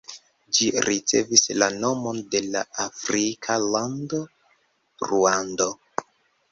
[0.59, 4.25] Ĝi ricevis la nomon de la afrika lando
[5.11, 5.71] Ruando.